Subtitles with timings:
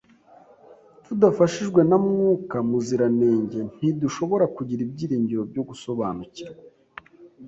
[1.05, 6.61] tudafashijwe na Mwuka Muziranenge ntidushobora kugira ibyiringiro byo gusobanukirwa